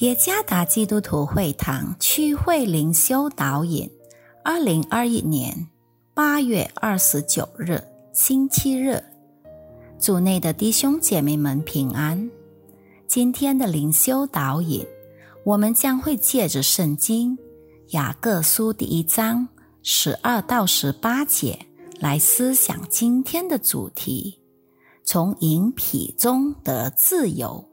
[0.00, 3.90] 耶加达基督徒会堂区会灵修导引，
[4.44, 5.68] 二零二一年
[6.12, 7.82] 八月二十九日
[8.12, 9.02] 星期日，
[9.98, 12.30] 组内的弟兄姐妹们平安。
[13.06, 14.86] 今天的灵修导引，
[15.46, 17.38] 我们将会借着圣经
[17.92, 19.48] 雅各书第一章
[19.82, 21.58] 十二到十八节
[22.00, 24.38] 来思想今天的主题：
[25.04, 27.66] 从淫癖中得自由。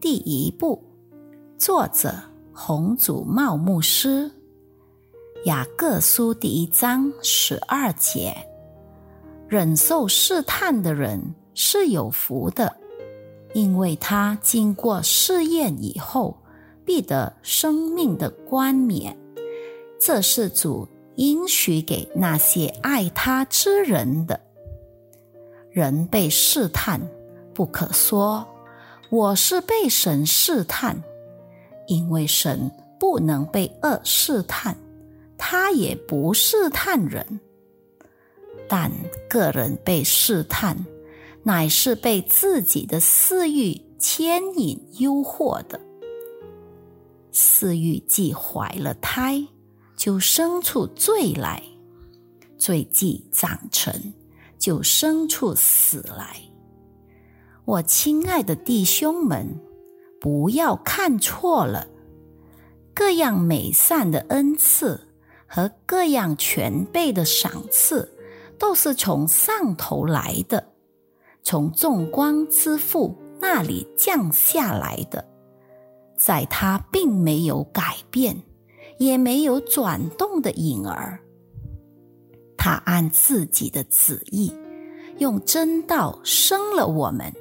[0.00, 0.85] 第一步。
[1.58, 2.12] 作者
[2.52, 4.30] 红祖茂牧师，
[5.46, 8.36] 雅各书第一章十二节：
[9.48, 12.76] 忍受试探的人是有福的，
[13.54, 16.36] 因为他经过试验以后，
[16.84, 19.16] 必得生命的冠冕。
[19.98, 24.38] 这是主应许给那些爱他之人的。
[25.70, 27.00] 人被试探，
[27.54, 28.46] 不可说
[29.08, 31.02] 我是被神试探。
[31.86, 34.76] 因为神不能被恶试探，
[35.38, 37.40] 他也不试探人。
[38.68, 38.90] 但
[39.28, 40.84] 个人被试探，
[41.42, 45.80] 乃是被自己的私欲牵引、诱惑的。
[47.30, 49.46] 私欲既怀了胎，
[49.96, 51.62] 就生出罪来；
[52.58, 53.92] 罪既长成，
[54.58, 56.40] 就生出死来。
[57.64, 59.65] 我亲爱的弟兄们。
[60.26, 61.86] 不要看错了，
[62.92, 65.00] 各样美善的恩赐
[65.46, 68.12] 和各样全备的赏赐，
[68.58, 70.66] 都是从上头来的，
[71.44, 75.24] 从众光之父那里降下来的。
[76.16, 78.36] 在他并没有改变，
[78.98, 81.20] 也没有转动的影儿。
[82.58, 84.52] 他按自己的旨意，
[85.18, 87.32] 用真道生了我们。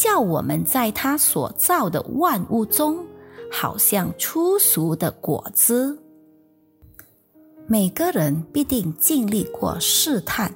[0.00, 3.04] 叫我们在他所造的万物中，
[3.52, 6.02] 好像粗俗的果子。
[7.66, 10.50] 每个人必定经历过试探，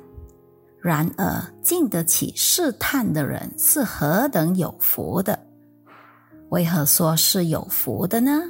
[0.81, 5.39] 然而经得起试探的人是何等有福的！
[6.49, 8.45] 为何说是有福的呢？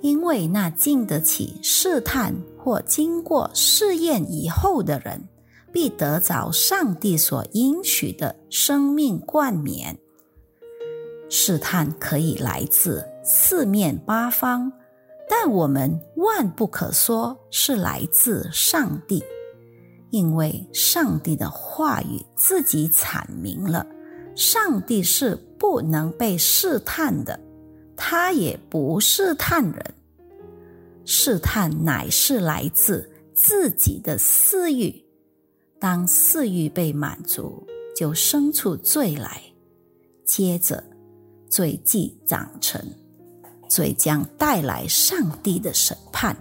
[0.00, 5.20] 因为那经得起试探或经过试验以后的人。
[5.78, 9.96] 必得着上帝所应许的生命冠冕。
[11.30, 14.72] 试探可以来自四面八方，
[15.30, 19.22] 但我们万不可说是来自上帝，
[20.10, 23.86] 因为上帝的话语自己阐明了，
[24.34, 27.38] 上帝是不能被试探的，
[27.96, 29.94] 他也不试探人。
[31.04, 35.07] 试探乃是来自自己的私欲。
[35.80, 37.66] 当私欲被满足，
[37.96, 39.30] 就生出罪来；
[40.24, 40.82] 接着，
[41.48, 42.80] 罪既长成，
[43.68, 46.36] 罪将带来上帝的审判。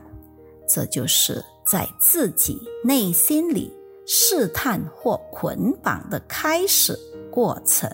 [0.68, 3.72] 这就是在自己内心里
[4.06, 6.98] 试探或捆绑的开始
[7.32, 7.90] 过程。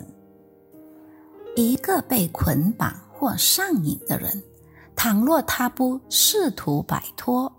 [1.56, 4.42] 一个被捆绑或上瘾的人，
[4.96, 7.52] 倘若他不试图摆脱，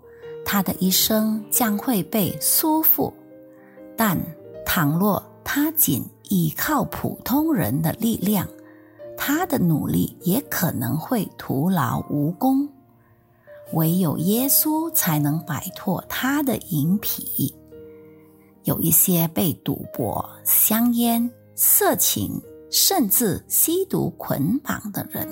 [0.43, 3.13] 他的一生将会被束缚。
[3.97, 4.17] 但
[4.65, 8.47] 倘若他仅依靠普通人的力量，
[9.17, 12.67] 他的努力也可能会徒劳无功。
[13.73, 17.55] 唯有耶稣才能摆脱他的淫癖。
[18.63, 25.27] 有一些被赌博、香烟、色情，甚至吸毒捆绑的人，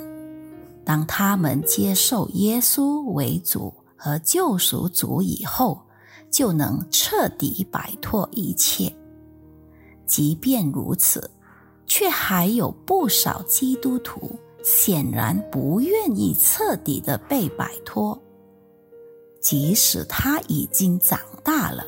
[0.85, 5.82] 当他们接受耶稣为主和救赎主以后，
[6.33, 8.91] 就能彻底摆脱一切。
[10.07, 11.29] 即便如此，
[11.85, 14.31] 却还有不少基督徒
[14.63, 18.19] 显然不愿意彻底的被摆脱。
[19.40, 21.85] 即使他已经长大了，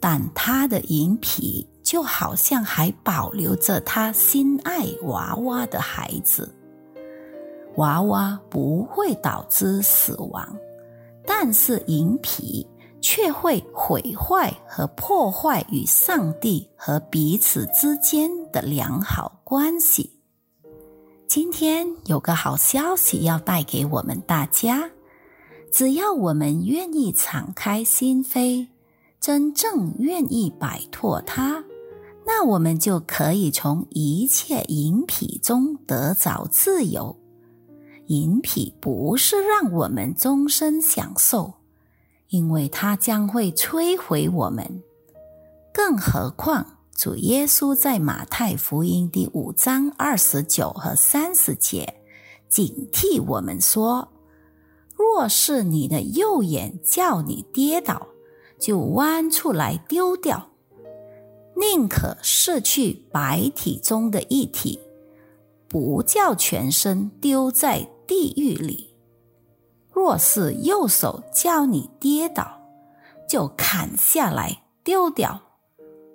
[0.00, 6.50] 但他的淫癖就好像还保留着他心爱娃娃的孩子。
[7.76, 10.56] 娃娃不会导致死亡，
[11.26, 12.66] 但是淫癖。
[13.18, 20.08] 却会毁坏和破坏与上帝和彼此之间的良好关系。
[21.26, 24.88] 今天有个好消息要带给我们大家：
[25.72, 28.68] 只要我们愿意敞开心扉，
[29.18, 31.64] 真正愿意摆脱它，
[32.24, 37.16] 那我们就可以从一切淫癖中得着自由。
[38.06, 41.52] 淫癖不是让我们终身享受。
[42.30, 44.82] 因为它将会摧毁我们，
[45.72, 52.00] 更何况主耶稣在马太福音第五章二十九和三十节
[52.48, 54.08] 警惕我们说：
[54.96, 58.08] 若是你的右眼叫你跌倒，
[58.58, 60.50] 就弯出来丢掉，
[61.56, 64.80] 宁可失去白体中的一体，
[65.66, 68.87] 不叫全身丢在地狱里。
[69.98, 72.62] 若是右手叫你跌倒，
[73.28, 75.42] 就砍下来丢掉，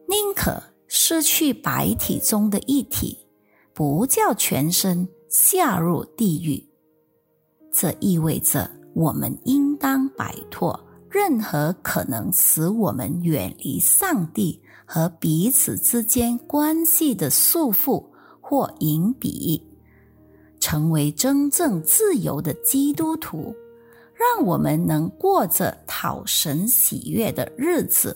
[0.08, 3.28] 宁可失去白体中的一体，
[3.74, 6.66] 不叫全身下入地狱。
[7.74, 18.06] 这意味着我们应当摆脱任何可能使我们远离上帝和彼此之间关系的束缚
[18.40, 19.62] 或隐蔽，
[20.58, 23.54] 成为真正自由的基督徒。
[24.24, 28.16] 让我们能过着讨神喜悦的日子，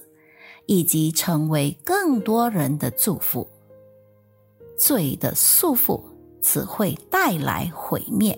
[0.66, 3.46] 以及成为更多人的祝福。
[4.78, 6.02] 罪的束缚
[6.42, 8.38] 只会带来毁灭，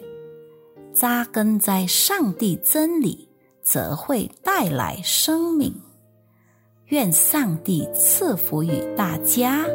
[0.94, 3.30] 扎根在上帝真理，
[3.62, 5.74] 则会带来生命。
[6.86, 9.65] 愿上帝赐福于大家。